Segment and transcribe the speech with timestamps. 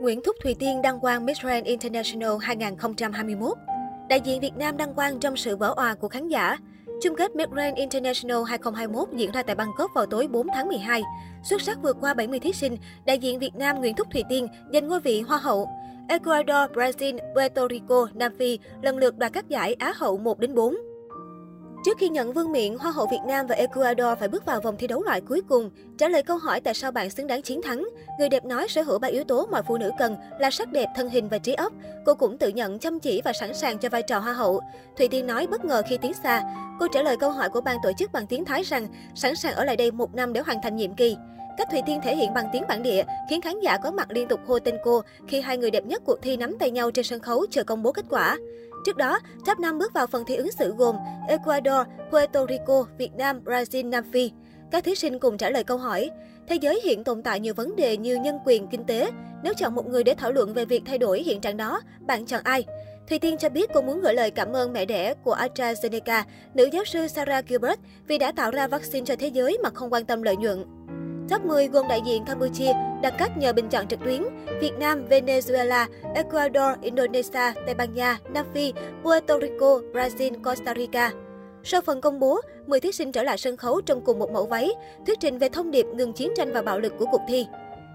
[0.00, 3.52] Nguyễn Thúc Thùy Tiên đăng quang Miss Grand International 2021.
[4.08, 6.58] Đại diện Việt Nam đăng quang trong sự vỡ òa của khán giả.
[7.02, 11.02] Chung kết Miss Grand International 2021 diễn ra tại Bangkok vào tối 4 tháng 12.
[11.42, 14.46] Xuất sắc vượt qua 70 thí sinh, đại diện Việt Nam Nguyễn Thúc Thùy Tiên
[14.72, 15.68] giành ngôi vị Hoa hậu.
[16.08, 20.54] Ecuador, Brazil, Puerto Rico, Nam Phi lần lượt đoạt các giải Á hậu 1 đến
[20.54, 20.76] 4.
[21.84, 24.76] Trước khi nhận vương miện, Hoa hậu Việt Nam và Ecuador phải bước vào vòng
[24.78, 25.70] thi đấu loại cuối cùng.
[25.98, 27.88] Trả lời câu hỏi tại sao bạn xứng đáng chiến thắng,
[28.18, 30.86] người đẹp nói sở hữu ba yếu tố mọi phụ nữ cần là sắc đẹp,
[30.96, 31.72] thân hình và trí óc.
[32.06, 34.60] Cô cũng tự nhận chăm chỉ và sẵn sàng cho vai trò Hoa hậu.
[34.96, 36.42] Thủy Tiên nói bất ngờ khi tiến xa.
[36.80, 39.54] Cô trả lời câu hỏi của ban tổ chức bằng tiếng Thái rằng sẵn sàng
[39.54, 41.16] ở lại đây một năm để hoàn thành nhiệm kỳ.
[41.58, 44.28] Cách Thùy Tiên thể hiện bằng tiếng bản địa khiến khán giả có mặt liên
[44.28, 47.04] tục hô tên cô khi hai người đẹp nhất cuộc thi nắm tay nhau trên
[47.04, 48.38] sân khấu chờ công bố kết quả.
[48.84, 50.96] Trước đó, top 5 bước vào phần thi ứng xử gồm
[51.28, 54.30] Ecuador, Puerto Rico, Việt Nam, Brazil, Nam Phi.
[54.70, 56.10] Các thí sinh cùng trả lời câu hỏi.
[56.48, 59.10] Thế giới hiện tồn tại nhiều vấn đề như nhân quyền, kinh tế.
[59.42, 62.26] Nếu chọn một người để thảo luận về việc thay đổi hiện trạng đó, bạn
[62.26, 62.64] chọn ai?
[63.08, 66.22] Thùy Tiên cho biết cô muốn gửi lời cảm ơn mẹ đẻ của AstraZeneca,
[66.54, 69.92] nữ giáo sư Sarah Gilbert, vì đã tạo ra vaccine cho thế giới mà không
[69.92, 70.64] quan tâm lợi nhuận.
[71.30, 74.22] Top 10 gồm đại diện Campuchia, đặt cách nhờ bình chọn trực tuyến,
[74.60, 78.72] Việt Nam, Venezuela, Ecuador, Indonesia, Tây Ban Nha, Nam Phi,
[79.04, 81.12] Puerto Rico, Brazil, Costa Rica.
[81.64, 84.46] Sau phần công bố, 10 thí sinh trở lại sân khấu trong cùng một mẫu
[84.46, 84.70] váy,
[85.06, 87.46] thuyết trình về thông điệp ngừng chiến tranh và bạo lực của cuộc thi.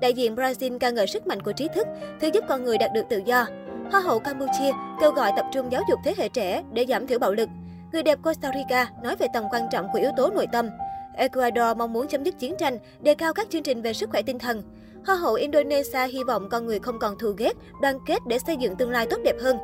[0.00, 1.86] Đại diện Brazil ca ngợi sức mạnh của trí thức,
[2.20, 3.46] thứ giúp con người đạt được tự do.
[3.90, 7.18] Hoa hậu Campuchia kêu gọi tập trung giáo dục thế hệ trẻ để giảm thiểu
[7.18, 7.48] bạo lực.
[7.92, 10.68] Người đẹp Costa Rica nói về tầm quan trọng của yếu tố nội tâm.
[11.16, 14.22] Ecuador mong muốn chấm dứt chiến tranh, đề cao các chương trình về sức khỏe
[14.22, 14.62] tinh thần.
[15.06, 18.56] Hoa hậu Indonesia hy vọng con người không còn thù ghét, đoàn kết để xây
[18.56, 19.56] dựng tương lai tốt đẹp hơn.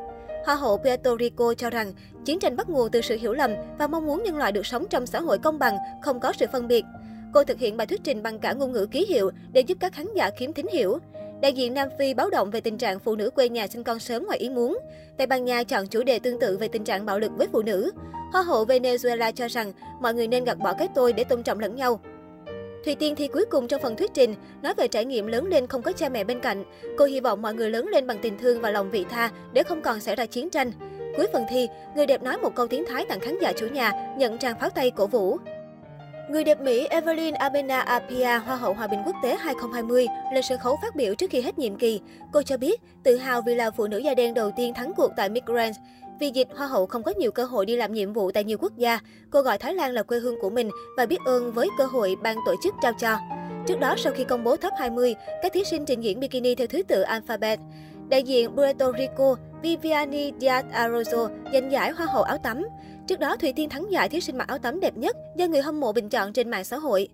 [0.45, 1.93] Hoa hậu Puerto Rico cho rằng
[2.25, 4.85] chiến tranh bắt nguồn từ sự hiểu lầm và mong muốn nhân loại được sống
[4.89, 6.85] trong xã hội công bằng, không có sự phân biệt.
[7.33, 9.93] Cô thực hiện bài thuyết trình bằng cả ngôn ngữ ký hiệu để giúp các
[9.93, 10.97] khán giả kiếm thính hiểu.
[11.43, 13.99] Đại diện Nam Phi báo động về tình trạng phụ nữ quê nhà sinh con
[13.99, 14.79] sớm ngoài ý muốn.
[15.17, 17.61] Tây Ban Nha chọn chủ đề tương tự về tình trạng bạo lực với phụ
[17.61, 17.91] nữ.
[18.31, 21.59] Hoa hậu Venezuela cho rằng mọi người nên gạt bỏ cái tôi để tôn trọng
[21.59, 21.99] lẫn nhau.
[22.85, 25.67] Thùy Tiên thi cuối cùng trong phần thuyết trình, nói về trải nghiệm lớn lên
[25.67, 26.63] không có cha mẹ bên cạnh.
[26.97, 29.63] Cô hy vọng mọi người lớn lên bằng tình thương và lòng vị tha để
[29.63, 30.71] không còn xảy ra chiến tranh.
[31.17, 33.91] Cuối phần thi, người đẹp nói một câu tiếng Thái tặng khán giả chủ nhà,
[34.17, 35.37] nhận tràng pháo tay cổ vũ.
[36.29, 40.59] Người đẹp Mỹ Evelyn Abena Apia, Hoa hậu Hòa bình quốc tế 2020, lên sân
[40.59, 42.01] khấu phát biểu trước khi hết nhiệm kỳ.
[42.31, 45.11] Cô cho biết, tự hào vì là phụ nữ da đen đầu tiên thắng cuộc
[45.17, 45.77] tại Miss Grand.
[46.19, 48.57] Vì dịch, Hoa hậu không có nhiều cơ hội đi làm nhiệm vụ tại nhiều
[48.61, 48.99] quốc gia.
[49.29, 52.15] Cô gọi Thái Lan là quê hương của mình và biết ơn với cơ hội
[52.23, 53.17] ban tổ chức trao cho.
[53.67, 56.67] Trước đó, sau khi công bố top 20, các thí sinh trình diễn bikini theo
[56.67, 57.59] thứ tự alphabet.
[58.09, 62.63] Đại diện Puerto Rico, Viviani Diaz Arroyo giành giải Hoa hậu áo tắm.
[63.07, 65.61] Trước đó, Thùy Tiên thắng giải thí sinh mặc áo tắm đẹp nhất do người
[65.61, 67.07] hâm mộ bình chọn trên mạng xã hội.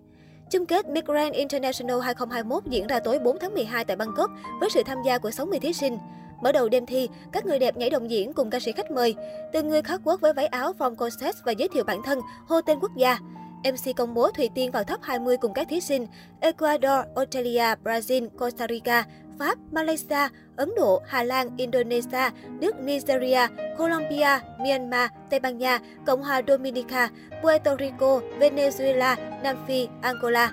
[0.50, 4.30] Chung kết Miss Grand International 2021 diễn ra tối 4 tháng 12 tại Bangkok
[4.60, 5.98] với sự tham gia của 60 thí sinh.
[6.42, 9.14] Mở đầu đêm thi, các người đẹp nhảy đồng diễn cùng ca sĩ khách mời.
[9.52, 12.60] Từ người khắc quốc với váy áo from Concept và giới thiệu bản thân, hô
[12.60, 13.18] tên quốc gia.
[13.64, 16.06] MC công bố Thùy Tiên vào top 20 cùng các thí sinh
[16.40, 19.04] Ecuador, Australia, Brazil, Costa Rica,
[19.40, 22.30] Pháp, Malaysia, Ấn Độ, Hà Lan, Indonesia,
[22.60, 23.46] Đức, Nigeria,
[23.78, 27.08] Colombia, Myanmar, Tây Ban Nha, Cộng hòa Dominica,
[27.42, 30.52] Puerto Rico, Venezuela, Nam Phi, Angola.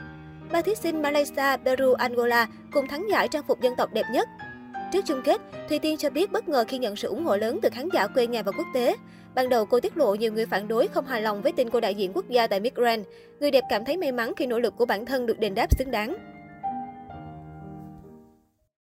[0.51, 4.27] Ba thí sinh Malaysia, Peru, Angola cùng thắng giải trang phục dân tộc đẹp nhất.
[4.93, 7.59] Trước chung kết, Thùy Tiên cho biết bất ngờ khi nhận sự ủng hộ lớn
[7.61, 8.95] từ khán giả quê nhà và quốc tế.
[9.35, 11.79] Ban đầu cô tiết lộ nhiều người phản đối không hài lòng với tin cô
[11.79, 13.03] đại diện quốc gia tại Miss Grand.
[13.39, 15.67] Người đẹp cảm thấy may mắn khi nỗ lực của bản thân được đền đáp
[15.77, 16.36] xứng đáng.